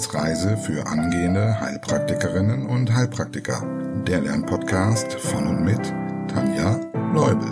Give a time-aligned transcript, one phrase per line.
[0.00, 3.62] Wissensreise für angehende Heilpraktikerinnen und Heilpraktiker.
[4.06, 5.92] Der Lernpodcast von und mit
[6.26, 6.80] Tanja
[7.12, 7.46] Leubel.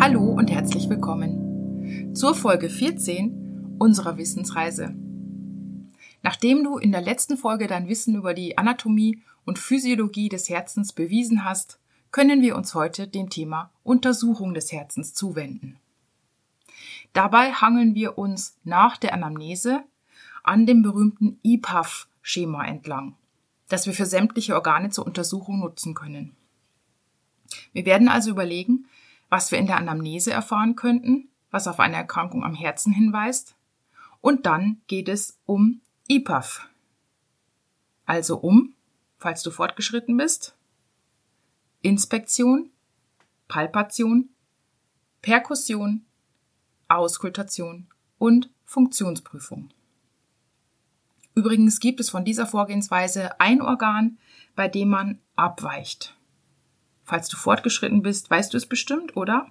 [0.00, 4.92] Hallo und herzlich willkommen zur Folge 14 unserer Wissensreise.
[6.24, 10.92] Nachdem du in der letzten Folge dein Wissen über die Anatomie und Physiologie des Herzens
[10.92, 11.78] bewiesen hast,
[12.12, 15.78] können wir uns heute dem Thema Untersuchung des Herzens zuwenden.
[17.14, 19.82] Dabei hangeln wir uns nach der Anamnese
[20.44, 23.16] an dem berühmten IPAF-Schema entlang,
[23.68, 26.36] das wir für sämtliche Organe zur Untersuchung nutzen können.
[27.72, 28.86] Wir werden also überlegen,
[29.30, 33.56] was wir in der Anamnese erfahren könnten, was auf eine Erkrankung am Herzen hinweist,
[34.20, 36.68] und dann geht es um IPAF.
[38.04, 38.74] Also um,
[39.18, 40.54] falls du fortgeschritten bist,
[41.82, 42.70] Inspektion,
[43.48, 44.30] Palpation,
[45.20, 46.06] Perkussion,
[46.88, 47.88] Auskultation
[48.18, 49.70] und Funktionsprüfung.
[51.34, 54.18] Übrigens gibt es von dieser Vorgehensweise ein Organ,
[54.54, 56.16] bei dem man abweicht.
[57.04, 59.50] Falls du fortgeschritten bist, weißt du es bestimmt, oder?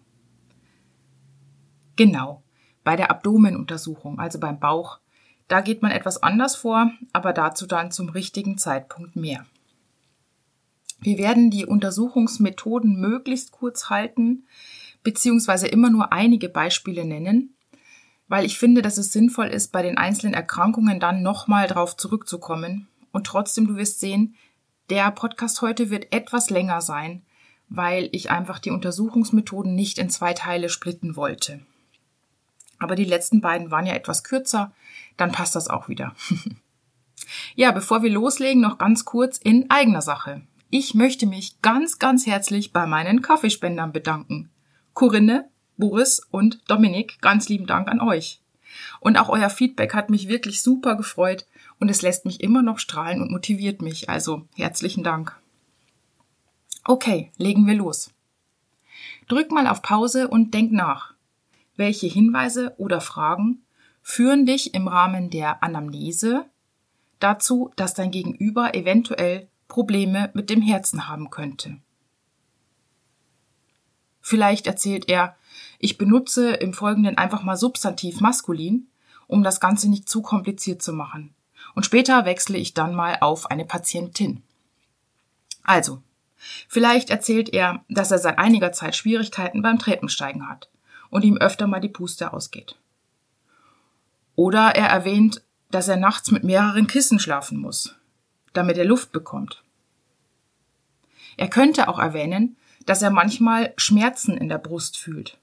[1.97, 2.43] Genau,
[2.83, 4.99] bei der Abdomenuntersuchung, also beim Bauch,
[5.47, 9.45] da geht man etwas anders vor, aber dazu dann zum richtigen Zeitpunkt mehr.
[11.01, 14.45] Wir werden die Untersuchungsmethoden möglichst kurz halten,
[15.03, 17.55] beziehungsweise immer nur einige Beispiele nennen,
[18.27, 22.87] weil ich finde, dass es sinnvoll ist, bei den einzelnen Erkrankungen dann nochmal drauf zurückzukommen.
[23.11, 24.35] Und trotzdem, du wirst sehen,
[24.91, 27.23] der Podcast heute wird etwas länger sein,
[27.67, 31.61] weil ich einfach die Untersuchungsmethoden nicht in zwei Teile splitten wollte.
[32.77, 34.71] Aber die letzten beiden waren ja etwas kürzer,
[35.17, 36.15] dann passt das auch wieder.
[37.55, 40.41] ja, bevor wir loslegen, noch ganz kurz in eigener Sache.
[40.73, 44.49] Ich möchte mich ganz, ganz herzlich bei meinen Kaffeespendern bedanken.
[44.93, 48.39] Corinne, Boris und Dominik, ganz lieben Dank an euch.
[49.01, 51.45] Und auch euer Feedback hat mich wirklich super gefreut
[51.81, 54.09] und es lässt mich immer noch strahlen und motiviert mich.
[54.09, 55.37] Also herzlichen Dank.
[56.85, 58.13] Okay, legen wir los.
[59.27, 61.13] Drück mal auf Pause und denk nach.
[61.75, 63.61] Welche Hinweise oder Fragen
[64.01, 66.45] führen dich im Rahmen der Anamnese
[67.19, 71.77] dazu, dass dein Gegenüber eventuell Probleme mit dem Herzen haben könnte?
[74.19, 75.37] Vielleicht erzählt er,
[75.79, 78.87] ich benutze im Folgenden einfach mal Substantiv maskulin,
[79.27, 81.33] um das Ganze nicht zu kompliziert zu machen.
[81.73, 84.43] Und später wechsle ich dann mal auf eine Patientin.
[85.63, 86.03] Also,
[86.67, 90.69] vielleicht erzählt er, dass er seit einiger Zeit Schwierigkeiten beim Treppensteigen hat
[91.09, 92.77] und ihm öfter mal die Puste ausgeht.
[94.35, 97.95] Oder er erwähnt, dass er nachts mit mehreren Kissen schlafen muss,
[98.53, 99.63] damit er Luft bekommt.
[101.37, 105.37] Er könnte auch erwähnen, dass er manchmal Schmerzen in der Brust fühlt.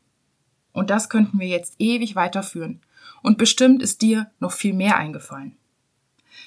[0.72, 2.80] Und das könnten wir jetzt ewig weiterführen.
[3.22, 5.56] Und bestimmt ist dir noch viel mehr eingefallen.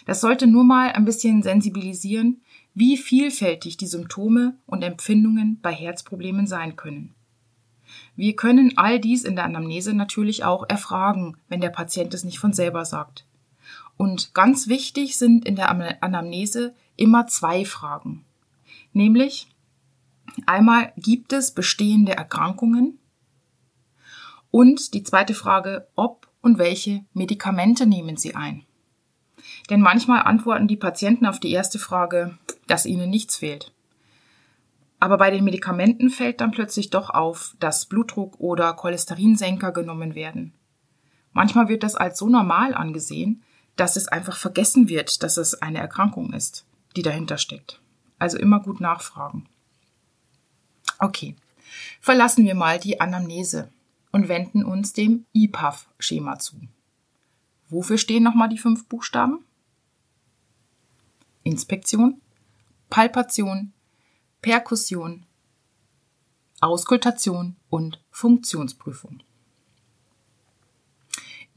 [0.05, 2.41] Das sollte nur mal ein bisschen sensibilisieren,
[2.73, 7.13] wie vielfältig die Symptome und Empfindungen bei Herzproblemen sein können.
[8.16, 12.39] Wir können all dies in der Anamnese natürlich auch erfragen, wenn der Patient es nicht
[12.39, 13.25] von selber sagt.
[14.01, 18.25] Und ganz wichtig sind in der Anamnese immer zwei Fragen.
[18.94, 19.47] Nämlich
[20.47, 22.97] einmal gibt es bestehende Erkrankungen
[24.50, 28.66] und die zweite Frage, ob und welche Medikamente nehmen Sie ein?
[29.69, 33.72] Denn manchmal antworten die Patienten auf die erste Frage, dass ihnen nichts fehlt.
[35.00, 40.53] Aber bei den Medikamenten fällt dann plötzlich doch auf, dass Blutdruck oder Cholesterinsenker genommen werden.
[41.34, 43.44] Manchmal wird das als so normal angesehen,
[43.81, 46.66] dass es einfach vergessen wird, dass es eine Erkrankung ist,
[46.96, 47.81] die dahinter steckt.
[48.19, 49.50] Also immer gut nachfragen.
[51.00, 51.36] Okay,
[52.00, 53.72] verlassen wir mal die Anamnese
[54.12, 56.58] und wenden uns dem IPAF-Schema zu.
[57.70, 59.44] Wofür stehen nochmal die fünf Buchstaben?
[61.41, 62.22] Inspektion,
[62.91, 63.73] Palpation,
[64.44, 65.26] Perkussion,
[66.59, 69.23] Auskultation und Funktionsprüfung.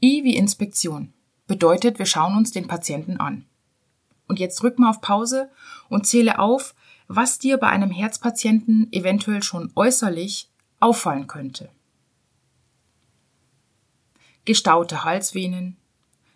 [0.01, 1.13] I wie Inspektion
[1.47, 3.45] bedeutet, wir schauen uns den Patienten an.
[4.27, 5.49] Und jetzt drück mal auf Pause
[5.89, 6.75] und zähle auf,
[7.07, 10.49] was dir bei einem Herzpatienten eventuell schon äußerlich
[10.79, 11.69] auffallen könnte.
[14.45, 15.77] Gestaute Halsvenen,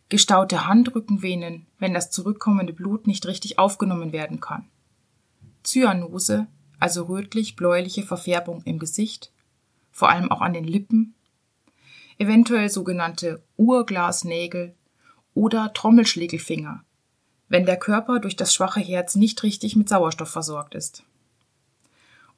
[0.09, 4.67] gestaute Handrückenvenen, wenn das zurückkommende Blut nicht richtig aufgenommen werden kann.
[5.63, 6.47] Zyanose,
[6.79, 9.31] also rötlich-bläuliche Verfärbung im Gesicht,
[9.91, 11.13] vor allem auch an den Lippen,
[12.17, 14.75] eventuell sogenannte Urglasnägel
[15.33, 16.83] oder Trommelschlägelfinger,
[17.47, 21.03] wenn der Körper durch das schwache Herz nicht richtig mit Sauerstoff versorgt ist.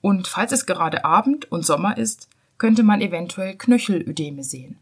[0.01, 2.27] Und falls es gerade Abend und Sommer ist,
[2.57, 4.77] könnte man eventuell Knöchelödeme sehen.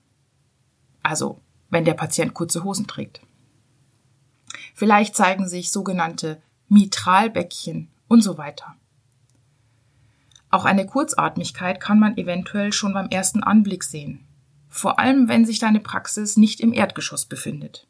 [1.03, 3.21] Also, wenn der Patient kurze Hosen trägt.
[4.73, 8.75] Vielleicht zeigen sich sogenannte Mitralbäckchen und so weiter.
[10.51, 14.25] Auch eine Kurzatmigkeit kann man eventuell schon beim ersten Anblick sehen,
[14.67, 17.87] vor allem wenn sich deine Praxis nicht im Erdgeschoss befindet.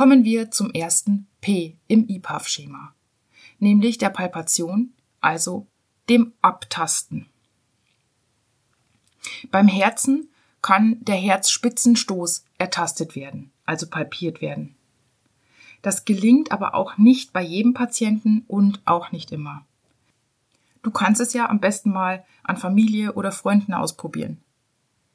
[0.00, 2.94] Kommen wir zum ersten P im IPAF-Schema,
[3.58, 5.66] nämlich der Palpation, also
[6.08, 7.26] dem Abtasten.
[9.50, 10.30] Beim Herzen
[10.62, 14.74] kann der Herzspitzenstoß ertastet werden, also palpiert werden.
[15.82, 19.66] Das gelingt aber auch nicht bei jedem Patienten und auch nicht immer.
[20.82, 24.40] Du kannst es ja am besten mal an Familie oder Freunden ausprobieren.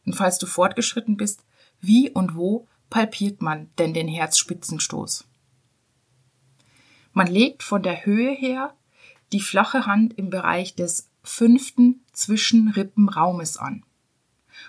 [0.06, 1.44] Und falls du fortgeschritten bist,
[1.82, 5.26] wie und wo palpiert man denn den Herzspitzenstoß?
[7.12, 8.74] Man legt von der Höhe her
[9.34, 13.84] die flache Hand im Bereich des fünften Zwischenrippenraumes an.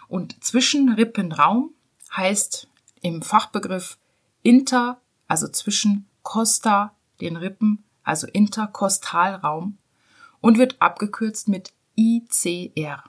[0.08, 1.70] Und Zwischenrippenraum
[2.16, 2.66] heißt
[3.00, 3.96] im Fachbegriff
[4.42, 9.78] inter, also zwischen Costa, den Rippen, also Interkostalraum
[10.40, 13.04] und wird abgekürzt mit ICR.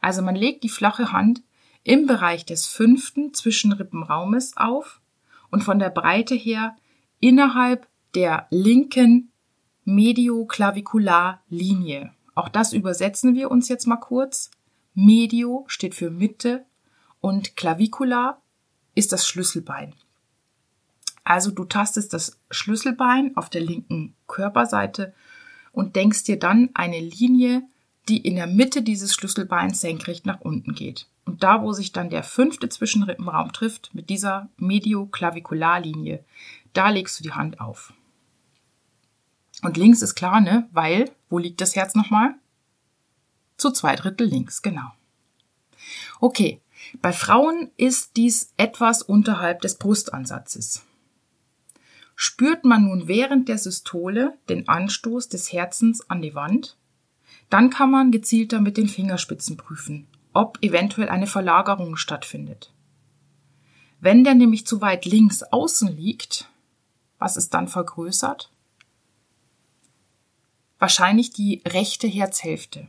[0.00, 1.42] Also man legt die flache Hand
[1.88, 5.00] im Bereich des fünften Zwischenrippenraumes auf
[5.50, 6.76] und von der Breite her
[7.18, 9.32] innerhalb der linken
[9.86, 12.12] Medioklavikularlinie.
[12.34, 14.50] Auch das übersetzen wir uns jetzt mal kurz.
[14.92, 16.66] Medio steht für Mitte
[17.20, 18.42] und Clavicula
[18.94, 19.94] ist das Schlüsselbein.
[21.24, 25.14] Also du tastest das Schlüsselbein auf der linken Körperseite
[25.72, 27.62] und denkst dir dann eine Linie,
[28.08, 31.06] die in der Mitte dieses Schlüsselbeins senkrecht nach unten geht.
[31.24, 36.24] Und da, wo sich dann der fünfte Zwischenrippenraum trifft, mit dieser Medioklavikularlinie,
[36.72, 37.92] da legst du die Hand auf.
[39.62, 40.68] Und links ist klar, ne?
[40.72, 42.34] Weil, wo liegt das Herz nochmal?
[43.56, 44.92] Zu zwei Drittel links, genau.
[46.20, 46.60] Okay,
[47.02, 50.84] bei Frauen ist dies etwas unterhalb des Brustansatzes.
[52.14, 56.76] Spürt man nun während der Systole den Anstoß des Herzens an die Wand,
[57.50, 62.72] dann kann man gezielter mit den Fingerspitzen prüfen, ob eventuell eine Verlagerung stattfindet.
[64.00, 66.48] Wenn der nämlich zu weit links außen liegt,
[67.18, 68.50] was ist dann vergrößert?
[70.78, 72.86] Wahrscheinlich die rechte Herzhälfte.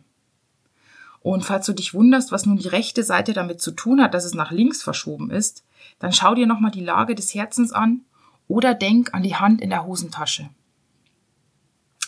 [1.21, 4.25] Und falls du dich wunderst, was nun die rechte Seite damit zu tun hat, dass
[4.25, 5.65] es nach links verschoben ist,
[5.97, 8.01] dann schau dir nochmal die Lage des Herzens an
[8.47, 10.49] oder denk an die Hand in der Hosentasche.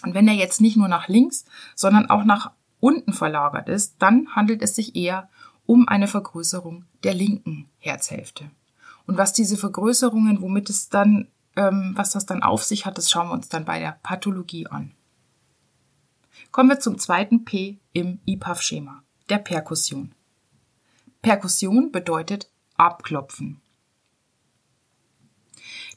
[0.04, 1.46] Und wenn er jetzt nicht nur nach links,
[1.76, 5.30] sondern auch nach unten verlagert ist, dann handelt es sich eher
[5.66, 8.50] um eine Vergrößerung der linken Herzhälfte.
[9.06, 13.10] Und was diese Vergrößerungen, womit es dann, ähm, was das dann auf sich hat, das
[13.10, 14.92] schauen wir uns dann bei der Pathologie an.
[16.52, 20.14] Kommen wir zum zweiten P im IPAF-Schema, der Perkussion.
[21.22, 23.62] Perkussion bedeutet abklopfen.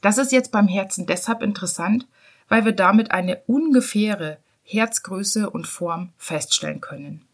[0.01, 2.07] Das ist jetzt beim Herzen deshalb interessant,
[2.47, 7.25] weil wir damit eine ungefähre Herzgröße und Form feststellen können.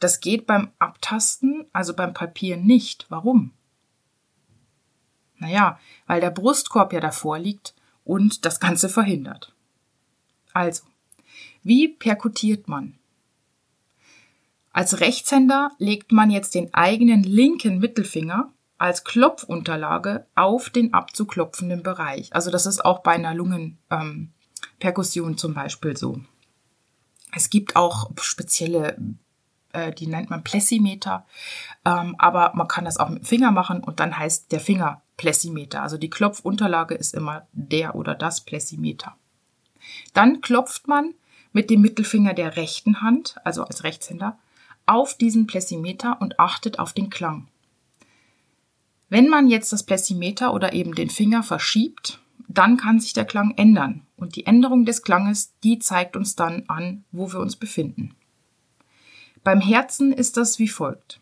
[0.00, 3.06] Das geht beim Abtasten, also beim Palpieren nicht.
[3.08, 3.52] Warum?
[5.38, 7.74] Naja, weil der Brustkorb ja davor liegt
[8.04, 9.54] und das Ganze verhindert.
[10.52, 10.84] Also,
[11.62, 12.98] wie perkutiert man?
[14.72, 22.34] Als Rechtshänder legt man jetzt den eigenen linken Mittelfinger als Klopfunterlage auf den abzuklopfenden Bereich.
[22.34, 26.20] Also das ist auch bei einer Lungenperkussion ähm, zum Beispiel so.
[27.32, 28.96] Es gibt auch spezielle,
[29.72, 31.26] äh, die nennt man Plessimeter,
[31.84, 35.02] ähm, aber man kann das auch mit dem Finger machen und dann heißt der Finger
[35.16, 35.82] Plessimeter.
[35.82, 39.16] Also die Klopfunterlage ist immer der oder das Plessimeter.
[40.12, 41.14] Dann klopft man
[41.52, 44.38] mit dem Mittelfinger der rechten Hand, also als Rechtshänder,
[44.86, 47.48] auf diesen Plessimeter und achtet auf den Klang.
[49.08, 53.54] Wenn man jetzt das Plessimeter oder eben den Finger verschiebt, dann kann sich der Klang
[53.56, 54.02] ändern.
[54.16, 58.14] Und die Änderung des Klanges, die zeigt uns dann an, wo wir uns befinden.
[59.42, 61.20] Beim Herzen ist das wie folgt.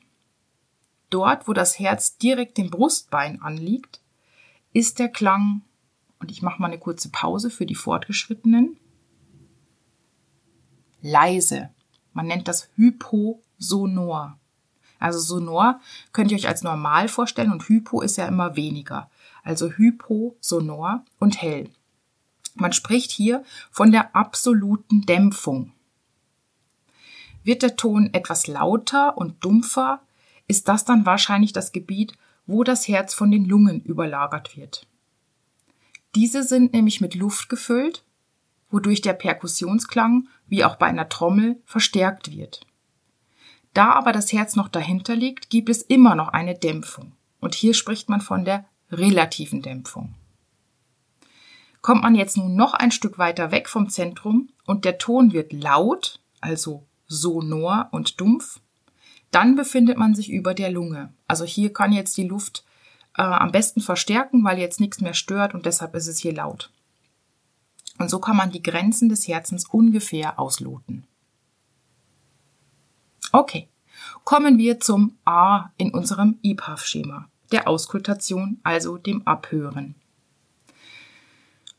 [1.10, 4.00] Dort, wo das Herz direkt dem Brustbein anliegt,
[4.72, 5.62] ist der Klang,
[6.20, 8.76] und ich mache mal eine kurze Pause für die Fortgeschrittenen,
[11.02, 11.70] leise.
[12.12, 14.38] Man nennt das hyposonor.
[15.02, 15.80] Also sonor
[16.12, 19.10] könnt ihr euch als normal vorstellen und hypo ist ja immer weniger.
[19.42, 21.70] Also hypo, sonor und hell.
[22.54, 25.72] Man spricht hier von der absoluten Dämpfung.
[27.42, 30.00] Wird der Ton etwas lauter und dumpfer,
[30.46, 32.12] ist das dann wahrscheinlich das Gebiet,
[32.46, 34.86] wo das Herz von den Lungen überlagert wird.
[36.14, 38.04] Diese sind nämlich mit Luft gefüllt
[38.72, 42.66] wodurch der Perkussionsklang, wie auch bei einer Trommel, verstärkt wird.
[43.74, 47.12] Da aber das Herz noch dahinter liegt, gibt es immer noch eine Dämpfung.
[47.40, 50.14] Und hier spricht man von der relativen Dämpfung.
[51.80, 55.52] Kommt man jetzt nun noch ein Stück weiter weg vom Zentrum und der Ton wird
[55.52, 58.60] laut, also sonor und dumpf,
[59.32, 61.12] dann befindet man sich über der Lunge.
[61.26, 62.64] Also hier kann jetzt die Luft
[63.16, 66.70] äh, am besten verstärken, weil jetzt nichts mehr stört und deshalb ist es hier laut.
[67.98, 71.06] Und so kann man die Grenzen des Herzens ungefähr ausloten.
[73.34, 73.68] Okay,
[74.24, 79.94] kommen wir zum A in unserem IPAF-Schema, der Auskultation, also dem Abhören.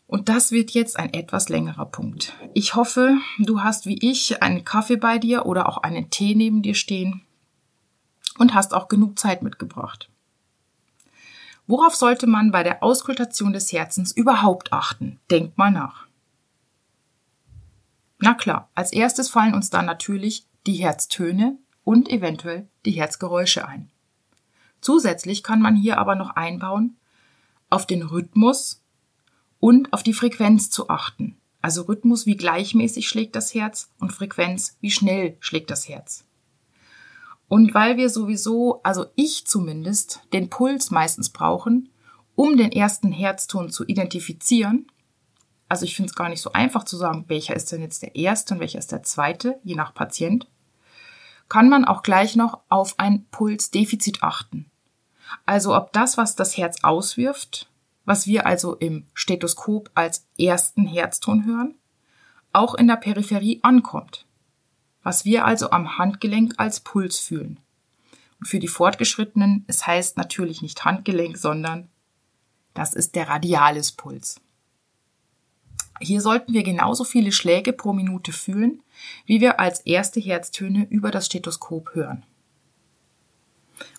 [0.07, 2.33] Und das wird jetzt ein etwas längerer Punkt.
[2.55, 6.63] Ich hoffe, du hast wie ich einen Kaffee bei dir oder auch einen Tee neben
[6.63, 7.21] dir stehen
[8.39, 10.09] und hast auch genug Zeit mitgebracht.
[11.67, 15.19] Worauf sollte man bei der Auskultation des Herzens überhaupt achten?
[15.29, 16.07] Denk mal nach.
[18.17, 23.89] Na klar, als erstes fallen uns dann natürlich die Herztöne und eventuell die Herzgeräusche ein.
[24.81, 26.97] Zusätzlich kann man hier aber noch einbauen,
[27.69, 28.81] auf den Rhythmus
[29.59, 31.37] und auf die Frequenz zu achten.
[31.61, 36.25] Also Rhythmus, wie gleichmäßig schlägt das Herz und Frequenz, wie schnell schlägt das Herz.
[37.47, 41.89] Und weil wir sowieso, also ich zumindest, den Puls meistens brauchen,
[42.35, 44.87] um den ersten Herzton zu identifizieren,
[45.69, 48.15] also ich finde es gar nicht so einfach zu sagen, welcher ist denn jetzt der
[48.15, 50.47] erste und welcher ist der zweite, je nach Patient,
[51.49, 54.69] kann man auch gleich noch auf ein Pulsdefizit achten.
[55.45, 57.69] Also ob das, was das Herz auswirft,
[58.05, 61.75] was wir also im Stethoskop als ersten Herzton hören,
[62.51, 64.25] auch in der Peripherie ankommt
[65.03, 67.59] was wir also am Handgelenk als Puls fühlen.
[68.39, 71.89] Und für die Fortgeschrittenen, es heißt natürlich nicht Handgelenk, sondern
[72.73, 74.41] das ist der Radialis Puls.
[76.03, 78.81] Hier sollten wir genauso viele Schläge pro Minute fühlen,
[79.25, 82.23] wie wir als erste Herztöne über das Stethoskop hören.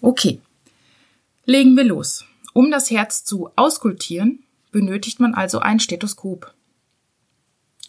[0.03, 0.39] Okay,
[1.47, 2.27] legen wir los.
[2.53, 6.53] Um das Herz zu auskultieren, benötigt man also ein Stethoskop.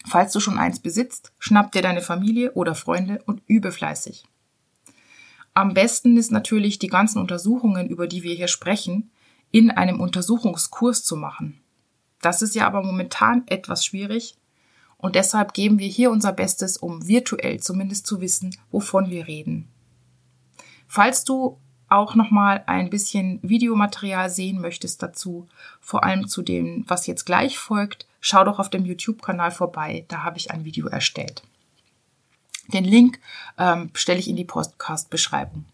[0.08, 4.24] Falls du schon eins besitzt, schnapp dir deine Familie oder Freunde und übe fleißig.
[5.54, 9.12] Am besten ist natürlich, die ganzen Untersuchungen, über die wir hier sprechen,
[9.52, 11.60] in einem Untersuchungskurs zu machen.
[12.26, 14.36] Das ist ja aber momentan etwas schwierig
[14.98, 19.68] und deshalb geben wir hier unser Bestes, um virtuell zumindest zu wissen, wovon wir reden.
[20.88, 25.48] Falls du auch nochmal ein bisschen Videomaterial sehen möchtest dazu,
[25.80, 30.06] vor allem zu dem, was jetzt gleich folgt, schau doch auf dem YouTube-Kanal vorbei.
[30.08, 31.44] Da habe ich ein Video erstellt.
[32.74, 33.20] Den Link
[33.60, 35.66] ähm, stelle ich in die Podcast-Beschreibung.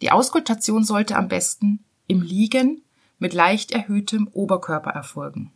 [0.00, 2.83] Die Auskultation sollte am besten im Liegen
[3.24, 5.50] mit leicht erhöhtem Oberkörper erfolgen.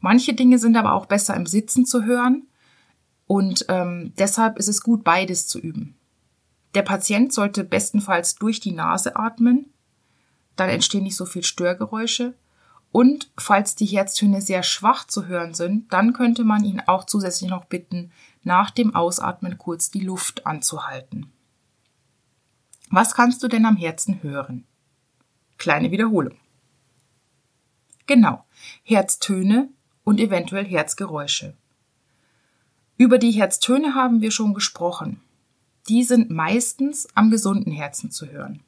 [0.00, 2.46] Manche Dinge sind aber auch besser im Sitzen zu hören
[3.26, 5.96] und ähm, deshalb ist es gut, beides zu üben.
[6.74, 9.72] Der Patient sollte bestenfalls durch die Nase atmen,
[10.54, 12.34] dann entstehen nicht so viel Störgeräusche.
[12.92, 17.48] Und falls die Herztöne sehr schwach zu hören sind, dann könnte man ihn auch zusätzlich
[17.48, 21.32] noch bitten, nach dem Ausatmen kurz die Luft anzuhalten.
[22.90, 24.66] Was kannst du denn am Herzen hören?
[25.58, 26.36] Kleine Wiederholung.
[28.06, 28.44] Genau,
[28.82, 29.70] Herztöne
[30.04, 31.56] und eventuell Herzgeräusche.
[32.96, 35.20] Über die Herztöne haben wir schon gesprochen
[35.88, 38.62] die sind meistens am gesunden Herzen zu hören.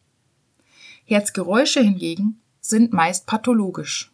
[1.04, 4.12] Herzgeräusche hingegen sind meist pathologisch.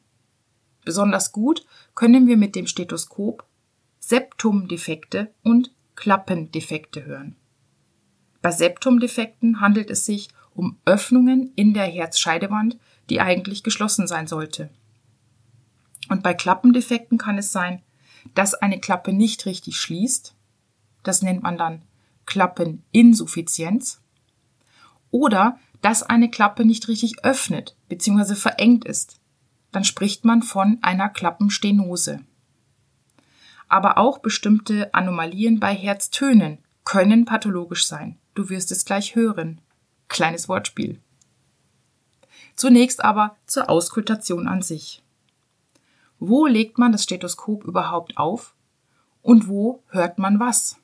[0.85, 1.65] Besonders gut
[1.95, 3.45] können wir mit dem Stethoskop
[3.99, 7.37] Septumdefekte und Klappendefekte hören.
[8.41, 12.79] Bei Septumdefekten handelt es sich um Öffnungen in der Herzscheidewand,
[13.11, 14.71] die eigentlich geschlossen sein sollte.
[16.09, 17.83] Und bei Klappendefekten kann es sein,
[18.35, 20.35] dass eine Klappe nicht richtig schließt.
[21.03, 21.83] Das nennt man dann
[22.27, 24.01] Klappeninsuffizienz
[25.11, 28.35] oder dass eine Klappe nicht richtig öffnet bzw.
[28.35, 29.21] verengt ist.
[29.73, 32.21] Dann spricht man von einer Klappenstenose.
[33.69, 38.19] Aber auch bestimmte Anomalien bei Herztönen können pathologisch sein.
[38.35, 39.61] Du wirst es gleich hören.
[40.13, 41.01] Kleines Wortspiel.
[42.55, 45.03] Zunächst aber zur Auskultation an sich.
[46.19, 48.55] Wo legt man das Stethoskop überhaupt auf
[49.23, 50.77] und wo hört man was?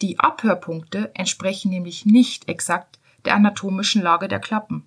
[0.00, 4.84] Die Abhörpunkte entsprechen nämlich nicht exakt der anatomischen Lage der Klappen,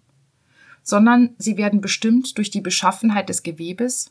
[0.84, 4.10] sondern sie werden bestimmt durch die Beschaffenheit des Gewebes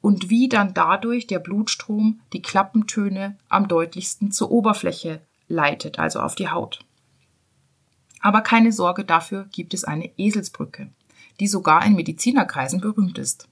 [0.00, 6.36] und wie dann dadurch der Blutstrom die Klappentöne am deutlichsten zur Oberfläche leitet, also auf
[6.36, 6.84] die Haut.
[8.22, 10.90] Aber keine Sorge, dafür gibt es eine Eselsbrücke,
[11.40, 13.48] die sogar in Medizinerkreisen berühmt ist.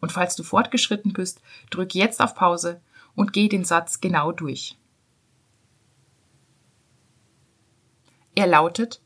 [0.00, 1.40] Und falls du fortgeschritten bist,
[1.70, 2.80] drück jetzt auf Pause
[3.14, 4.76] und geh den Satz genau durch.
[8.34, 9.00] Er lautet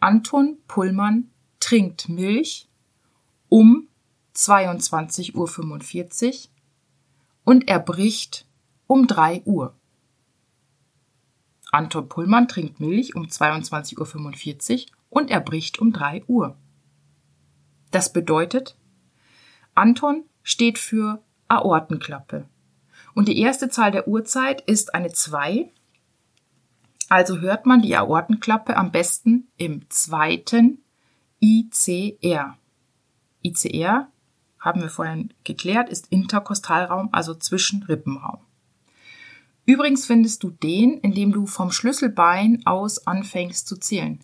[0.00, 2.68] Anton Pullmann trinkt Milch
[3.48, 3.88] um
[4.34, 6.50] 22.45 Uhr
[7.44, 8.46] und er bricht
[8.86, 9.74] um 3 Uhr.
[11.76, 16.56] Anton Pullmann trinkt Milch um 22.45 Uhr und er bricht um 3 Uhr.
[17.90, 18.78] Das bedeutet,
[19.74, 22.48] Anton steht für Aortenklappe.
[23.14, 25.70] Und die erste Zahl der Uhrzeit ist eine 2.
[27.10, 30.78] Also hört man die Aortenklappe am besten im zweiten
[31.42, 32.56] ICR.
[33.42, 34.08] ICR,
[34.58, 38.45] haben wir vorhin geklärt, ist Interkostalraum, also Zwischenrippenraum.
[39.66, 44.20] Übrigens findest du den, indem du vom Schlüsselbein aus anfängst zu zählen.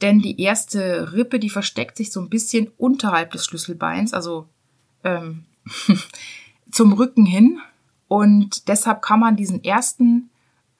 [0.00, 4.48] Denn die erste Rippe, die versteckt sich so ein bisschen unterhalb des Schlüsselbeins, also
[5.04, 5.44] ähm,
[6.70, 7.60] zum Rücken hin.
[8.08, 10.30] Und deshalb kann man diesen ersten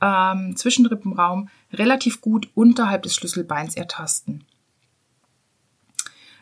[0.01, 4.45] ähm, Zwischenrippenraum relativ gut unterhalb des Schlüsselbeins ertasten.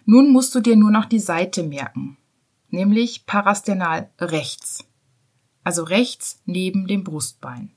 [0.05, 2.17] Nun musst du dir nur noch die Seite merken,
[2.71, 4.88] nämlich parasternal rechts,
[5.69, 7.71] also rechts neben dem Brustbein.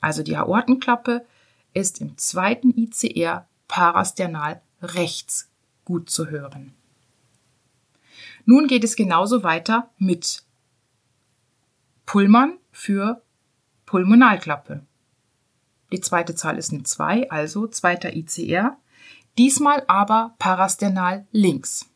[0.00, 1.24] Also die Aortenklappe
[1.72, 5.48] ist im zweiten ICR parasternal rechts
[5.84, 6.74] gut zu hören.
[8.44, 10.42] Nun geht es genauso weiter mit
[12.06, 13.22] Pullman für
[13.86, 14.84] Pulmonalklappe.
[15.92, 18.76] Die zweite Zahl ist eine 2, also zweiter ICR
[19.38, 21.86] diesmal aber parasternal links.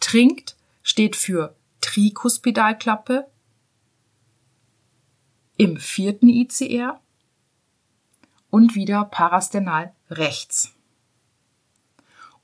[0.00, 1.54] Trinkt steht für
[1.88, 3.26] Trikuspidalklappe
[5.56, 7.00] im vierten ICR
[8.50, 10.74] und wieder parasternal rechts.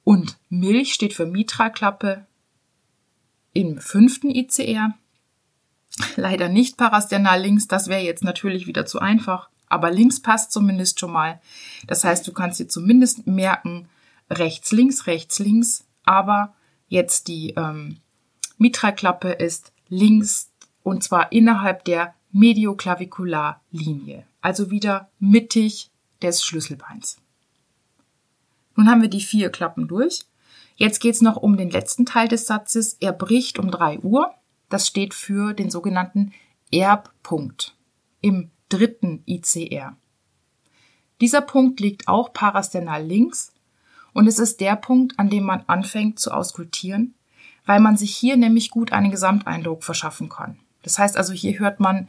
[0.03, 2.27] Und Milch steht für Mitralklappe
[3.53, 4.95] im fünften ICR.
[6.17, 11.01] Leider nicht parasternal links, das wäre jetzt natürlich wieder zu einfach aber links passt zumindest
[11.01, 11.41] schon mal.
[11.89, 13.89] Das heißt, du kannst dir zumindest merken,
[14.31, 16.55] rechts, links, rechts, links, aber
[16.89, 17.97] jetzt die ähm,
[18.59, 20.51] Mitraklappe ist links
[20.83, 25.91] und zwar innerhalb der Medioklavikularlinie, also wieder mittig
[26.23, 27.19] des Schlüsselbeins.
[28.77, 30.21] Nun haben wir die vier Klappen durch.
[30.77, 32.97] Jetzt geht es noch um den letzten Teil des Satzes.
[33.01, 34.35] Er bricht um drei Uhr.
[34.69, 36.33] Das steht für den sogenannten
[36.73, 37.77] Erbpunkt.
[38.21, 39.97] Im dritten ICR.
[41.21, 43.53] Dieser Punkt liegt auch parasternal links
[44.13, 47.15] und es ist der Punkt, an dem man anfängt zu auskultieren,
[47.67, 50.59] weil man sich hier nämlich gut einen Gesamteindruck verschaffen kann.
[50.83, 52.09] Das heißt also, hier hört man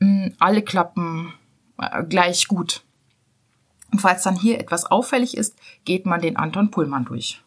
[0.00, 1.32] mh, hm, alle Klappen
[1.78, 2.82] äh, gleich gut.
[3.92, 7.40] Und falls dann hier etwas auffällig ist, geht man den Anton Pullmann durch.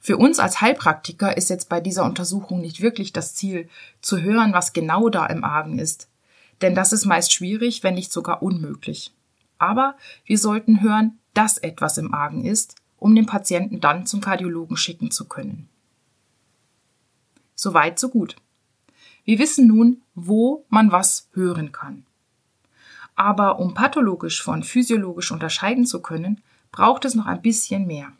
[0.00, 3.68] Für uns als Heilpraktiker ist jetzt bei dieser Untersuchung nicht wirklich das Ziel,
[4.00, 6.08] zu hören, was genau da im Argen ist.
[6.62, 9.12] Denn das ist meist schwierig, wenn nicht sogar unmöglich.
[9.58, 14.76] Aber wir sollten hören, dass etwas im Argen ist, um den Patienten dann zum Kardiologen
[14.76, 15.68] schicken zu können.
[17.54, 18.36] Soweit, so gut.
[19.24, 22.04] Wir wissen nun, wo man was hören kann.
[23.14, 28.12] Aber um pathologisch von physiologisch unterscheiden zu können, braucht es noch ein bisschen mehr.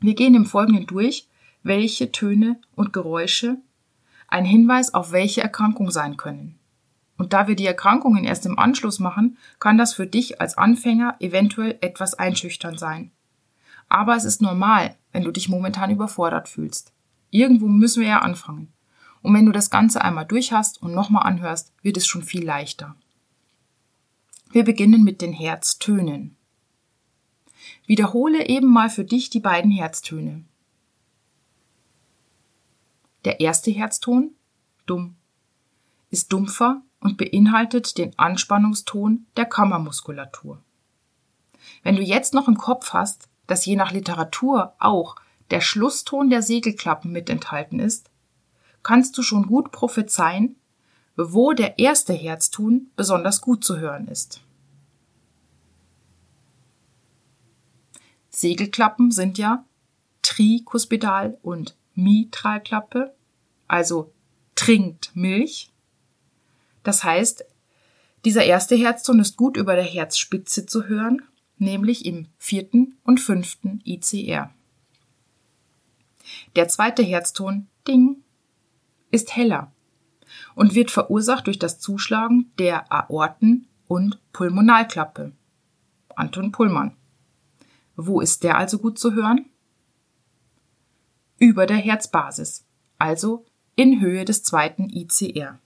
[0.00, 1.28] Wir gehen im Folgenden durch,
[1.62, 3.56] welche Töne und Geräusche
[4.28, 6.58] ein Hinweis auf welche Erkrankung sein können.
[7.16, 11.16] Und da wir die Erkrankungen erst im Anschluss machen, kann das für dich als Anfänger
[11.20, 13.10] eventuell etwas einschüchtern sein.
[13.88, 16.92] Aber es ist normal, wenn du dich momentan überfordert fühlst.
[17.30, 18.72] Irgendwo müssen wir ja anfangen.
[19.22, 22.44] Und wenn du das Ganze einmal durch hast und nochmal anhörst, wird es schon viel
[22.44, 22.94] leichter.
[24.50, 26.36] Wir beginnen mit den Herztönen.
[27.86, 30.44] Wiederhole eben mal für dich die beiden Herztöne.
[33.24, 34.30] Der erste Herzton,
[34.86, 35.16] dumm,
[36.10, 40.62] ist dumpfer und beinhaltet den Anspannungston der Kammermuskulatur.
[41.82, 45.16] Wenn du jetzt noch im Kopf hast, dass je nach Literatur auch
[45.50, 48.10] der Schlusston der Segelklappen mit enthalten ist,
[48.84, 50.54] kannst du schon gut prophezeien,
[51.16, 54.40] wo der erste Herzton besonders gut zu hören ist.
[58.30, 59.64] Segelklappen sind ja
[60.22, 63.14] Trikuspidal und Mitralklappe,
[63.66, 64.12] also
[64.54, 65.72] trinkt Milch.
[66.84, 67.44] Das heißt,
[68.24, 71.22] dieser erste Herzton ist gut über der Herzspitze zu hören,
[71.60, 74.52] nämlich im vierten und fünften ICR.
[76.56, 78.22] Der zweite Herzton, Ding,
[79.10, 79.72] ist heller
[80.54, 85.32] und wird verursacht durch das Zuschlagen der Aorten- und Pulmonalklappe.
[86.14, 86.94] Anton Pullmann.
[87.96, 89.46] Wo ist der also gut zu hören?
[91.38, 92.64] über der Herzbasis,
[92.98, 93.44] also
[93.76, 95.58] in Höhe des zweiten ICR.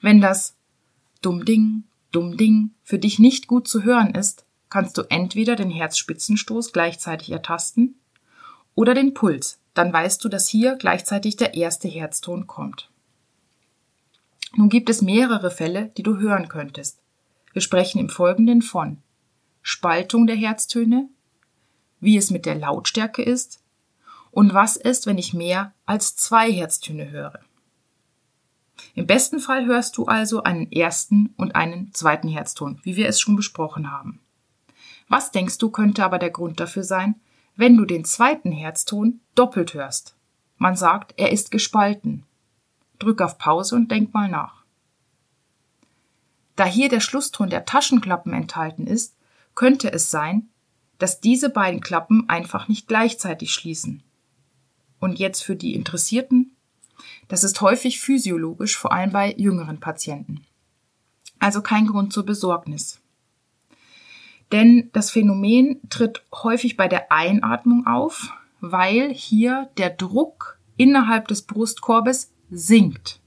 [0.00, 0.56] Wenn das
[1.20, 7.30] Dumm-Ding, Dumm-Ding für dich nicht gut zu hören ist, kannst du entweder den Herzspitzenstoß gleichzeitig
[7.30, 7.96] ertasten
[8.74, 9.58] oder den Puls.
[9.74, 12.90] Dann weißt du, dass hier gleichzeitig der erste Herzton kommt.
[14.56, 16.98] Nun gibt es mehrere Fälle, die du hören könntest.
[17.52, 18.98] Wir sprechen im Folgenden von
[19.62, 21.08] Spaltung der Herztöne,
[22.00, 23.60] wie es mit der Lautstärke ist
[24.30, 27.40] und was ist, wenn ich mehr als zwei Herztöne höre.
[28.94, 33.20] Im besten Fall hörst du also einen ersten und einen zweiten Herzton, wie wir es
[33.20, 34.20] schon besprochen haben.
[35.08, 37.16] Was denkst du könnte aber der Grund dafür sein,
[37.56, 40.14] wenn du den zweiten Herzton doppelt hörst?
[40.56, 42.24] Man sagt, er ist gespalten.
[42.98, 44.62] Drück auf Pause und denk mal nach.
[46.56, 49.16] Da hier der Schlusston der Taschenklappen enthalten ist,
[49.54, 50.48] könnte es sein,
[50.98, 54.02] dass diese beiden Klappen einfach nicht gleichzeitig schließen.
[54.98, 56.54] Und jetzt für die Interessierten,
[57.30, 60.44] das ist häufig physiologisch, vor allem bei jüngeren Patienten.
[61.38, 63.00] Also kein Grund zur Besorgnis.
[64.50, 71.42] Denn das Phänomen tritt häufig bei der Einatmung auf, weil hier der Druck innerhalb des
[71.42, 73.20] Brustkorbes sinkt.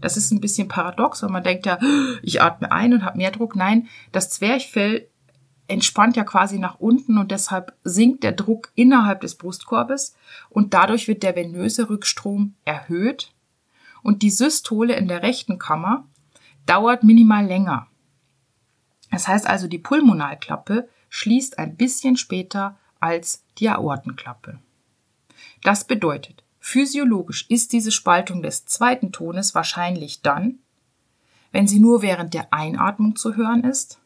[0.00, 1.78] Das ist ein bisschen paradox, weil man denkt ja,
[2.22, 3.54] ich atme ein und habe mehr Druck.
[3.54, 5.08] Nein, das Zwerchfell
[5.68, 10.14] entspannt ja quasi nach unten und deshalb sinkt der Druck innerhalb des Brustkorbes
[10.48, 13.32] und dadurch wird der venöse Rückstrom erhöht
[14.02, 16.06] und die Systole in der rechten Kammer
[16.66, 17.88] dauert minimal länger.
[19.10, 24.58] Das heißt also, die Pulmonalklappe schließt ein bisschen später als die Aortenklappe.
[25.62, 30.58] Das bedeutet, physiologisch ist diese Spaltung des zweiten Tones wahrscheinlich dann,
[31.52, 34.00] wenn sie nur während der Einatmung zu hören ist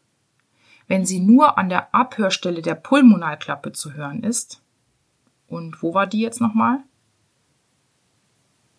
[0.91, 4.61] wenn sie nur an der Abhörstelle der Pulmonalklappe zu hören ist.
[5.47, 6.83] Und wo war die jetzt nochmal?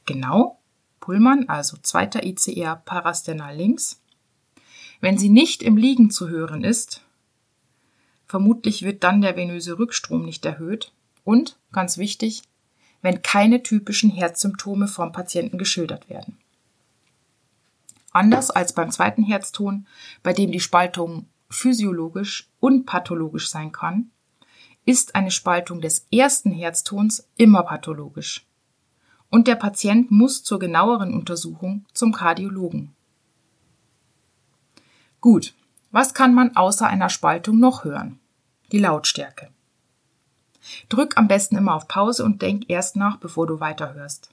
[0.05, 0.59] Genau,
[0.99, 4.01] Pullman, also zweiter ICR parasternal links.
[4.99, 7.01] Wenn sie nicht im Liegen zu hören ist,
[8.27, 10.91] vermutlich wird dann der venöse Rückstrom nicht erhöht
[11.23, 12.43] und, ganz wichtig,
[13.01, 16.37] wenn keine typischen Herzsymptome vom Patienten geschildert werden.
[18.11, 19.87] Anders als beim zweiten Herzton,
[20.23, 24.09] bei dem die Spaltung physiologisch und pathologisch sein kann,
[24.85, 28.45] ist eine Spaltung des ersten Herztons immer pathologisch.
[29.29, 32.93] Und der Patient muss zur genaueren Untersuchung zum Kardiologen.
[35.21, 35.53] Gut,
[35.91, 38.19] was kann man außer einer Spaltung noch hören?
[38.71, 39.49] Die Lautstärke.
[40.89, 44.29] Drück am besten immer auf Pause und denk erst nach, bevor du weiterhörst.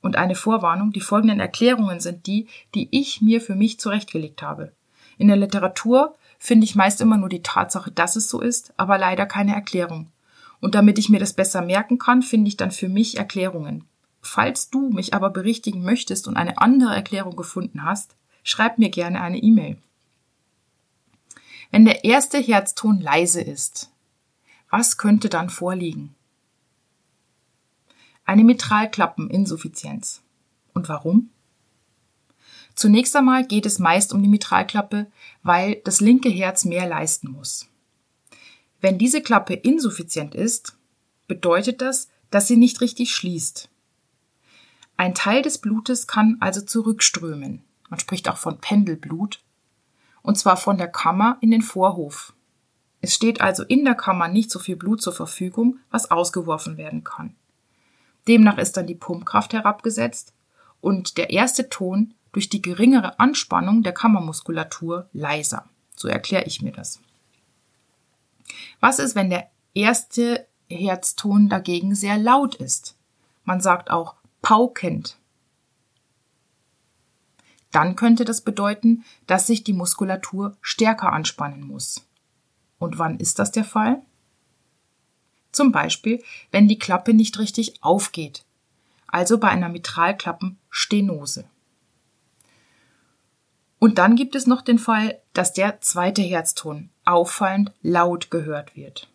[0.00, 4.72] Und eine Vorwarnung, die folgenden Erklärungen sind die, die ich mir für mich zurechtgelegt habe.
[5.16, 8.98] In der Literatur finde ich meist immer nur die Tatsache, dass es so ist, aber
[8.98, 10.08] leider keine Erklärung.
[10.58, 13.84] Und damit ich mir das besser merken kann, finde ich dann für mich Erklärungen.
[14.20, 19.20] Falls du mich aber berichtigen möchtest und eine andere Erklärung gefunden hast, schreib mir gerne
[19.20, 19.76] eine E-Mail.
[21.70, 23.92] Wenn der erste Herzton leise ist,
[24.68, 26.12] was könnte dann vorliegen?
[28.24, 30.22] Eine Mitralklappeninsuffizienz.
[30.74, 31.30] Und warum?
[32.74, 35.06] Zunächst einmal geht es meist um die Mitralklappe,
[35.42, 37.68] weil das linke Herz mehr leisten muss.
[38.80, 40.76] Wenn diese Klappe insuffizient ist,
[41.28, 43.68] bedeutet das, dass sie nicht richtig schließt.
[44.96, 47.62] Ein Teil des Blutes kann also zurückströmen.
[47.88, 49.40] Man spricht auch von Pendelblut.
[50.22, 52.32] Und zwar von der Kammer in den Vorhof.
[53.00, 57.02] Es steht also in der Kammer nicht so viel Blut zur Verfügung, was ausgeworfen werden
[57.02, 57.34] kann.
[58.28, 60.32] Demnach ist dann die Pumpkraft herabgesetzt
[60.80, 65.68] und der erste Ton durch die geringere Anspannung der Kammermuskulatur leiser.
[65.94, 67.00] So erkläre ich mir das.
[68.80, 72.96] Was ist, wenn der erste Herzton dagegen sehr laut ist?
[73.44, 75.16] Man sagt auch paukend.
[77.70, 82.06] Dann könnte das bedeuten, dass sich die Muskulatur stärker anspannen muss.
[82.78, 84.02] Und wann ist das der Fall?
[85.52, 88.44] Zum Beispiel, wenn die Klappe nicht richtig aufgeht,
[89.06, 91.44] also bei einer Mitralklappenstenose.
[93.82, 99.10] Und dann gibt es noch den Fall, dass der zweite Herzton auffallend laut gehört wird.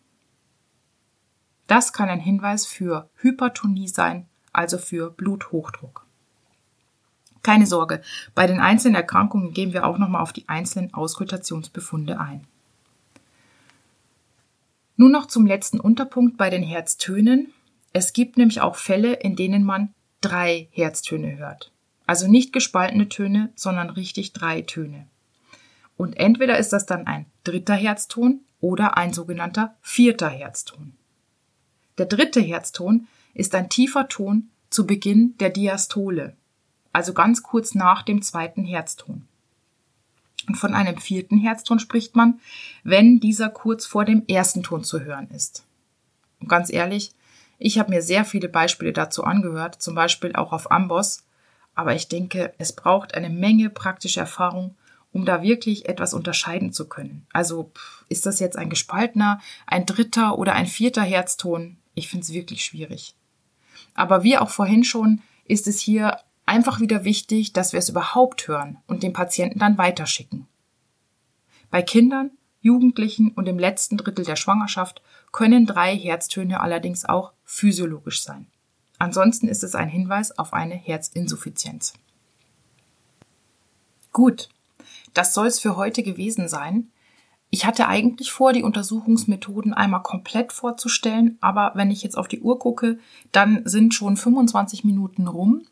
[1.66, 6.04] Das kann ein Hinweis für Hypertonie sein, also für Bluthochdruck.
[7.42, 8.02] Keine Sorge,
[8.34, 12.46] bei den einzelnen Erkrankungen gehen wir auch nochmal auf die einzelnen Auskultationsbefunde ein.
[14.98, 17.54] Nun noch zum letzten Unterpunkt bei den Herztönen.
[17.94, 21.72] Es gibt nämlich auch Fälle, in denen man drei Herztöne hört.
[22.08, 25.06] Also nicht gespaltene Töne, sondern richtig drei Töne.
[25.98, 30.94] Und entweder ist das dann ein dritter Herzton oder ein sogenannter vierter Herzton.
[31.98, 36.34] Der dritte Herzton ist ein tiefer Ton zu Beginn der Diastole,
[36.94, 39.28] also ganz kurz nach dem zweiten Herzton.
[40.46, 42.40] Und von einem vierten Herzton spricht man,
[42.84, 45.62] wenn dieser kurz vor dem ersten Ton zu hören ist.
[46.40, 47.12] Und ganz ehrlich,
[47.58, 51.27] ich habe mir sehr viele Beispiele dazu angehört, zum Beispiel auch auf Amboss,
[51.78, 54.74] aber ich denke, es braucht eine Menge praktische Erfahrung,
[55.12, 57.24] um da wirklich etwas unterscheiden zu können.
[57.32, 57.70] Also
[58.08, 61.76] ist das jetzt ein gespaltener, ein dritter oder ein vierter Herzton?
[61.94, 63.14] Ich finde es wirklich schwierig.
[63.94, 68.48] Aber wie auch vorhin schon, ist es hier einfach wieder wichtig, dass wir es überhaupt
[68.48, 70.48] hören und den Patienten dann weiterschicken.
[71.70, 78.24] Bei Kindern, Jugendlichen und im letzten Drittel der Schwangerschaft können drei Herztöne allerdings auch physiologisch
[78.24, 78.48] sein.
[78.98, 81.94] Ansonsten ist es ein Hinweis auf eine Herzinsuffizienz.
[84.12, 84.48] Gut,
[85.14, 86.88] das soll es für heute gewesen sein.
[87.50, 92.40] Ich hatte eigentlich vor, die Untersuchungsmethoden einmal komplett vorzustellen, aber wenn ich jetzt auf die
[92.40, 92.98] Uhr gucke,
[93.32, 95.62] dann sind schon 25 Minuten rum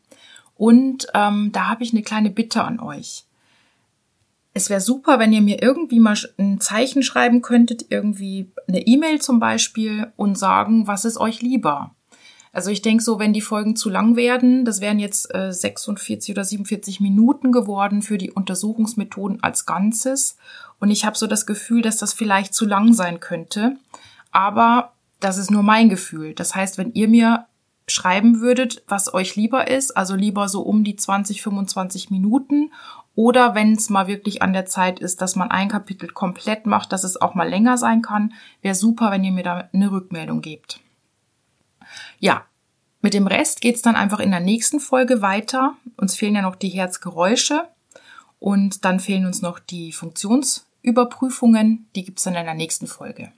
[0.55, 3.25] und ähm, da habe ich eine kleine Bitte an euch.
[4.53, 9.21] Es wäre super, wenn ihr mir irgendwie mal ein Zeichen schreiben könntet, irgendwie eine E-Mail
[9.21, 11.93] zum Beispiel und sagen, was ist euch lieber.
[12.57, 16.33] Also ich denke so, wenn die Folgen zu lang werden, das wären jetzt äh, 46
[16.33, 20.37] oder 47 Minuten geworden für die Untersuchungsmethoden als Ganzes.
[20.79, 23.77] Und ich habe so das Gefühl, dass das vielleicht zu lang sein könnte.
[24.31, 26.33] Aber das ist nur mein Gefühl.
[26.33, 27.45] Das heißt, wenn ihr mir
[27.87, 32.71] schreiben würdet, was euch lieber ist, also lieber so um die 20, 25 Minuten
[33.13, 36.91] oder wenn es mal wirklich an der Zeit ist, dass man ein Kapitel komplett macht,
[36.91, 40.41] dass es auch mal länger sein kann, wäre super, wenn ihr mir da eine Rückmeldung
[40.41, 40.79] gebt.
[42.19, 42.46] Ja,
[43.01, 45.75] mit dem Rest geht's dann einfach in der nächsten Folge weiter.
[45.97, 47.67] Uns fehlen ja noch die Herzgeräusche
[48.39, 51.87] und dann fehlen uns noch die Funktionsüberprüfungen.
[51.95, 53.31] Die gibt's dann in der nächsten Folge.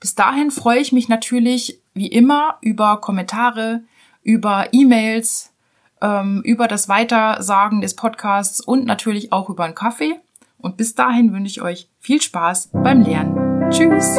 [0.00, 3.82] Bis dahin freue ich mich natürlich wie immer über Kommentare,
[4.22, 5.52] über E-Mails,
[6.00, 10.14] ähm, über das Weitersagen des Podcasts und natürlich auch über einen Kaffee.
[10.58, 13.70] Und bis dahin wünsche ich euch viel Spaß beim Lernen.
[13.70, 14.18] Tschüss!